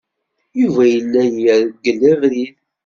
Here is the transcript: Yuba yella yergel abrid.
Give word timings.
Yuba 0.59 0.83
yella 0.93 1.21
yergel 1.43 2.01
abrid. 2.13 2.57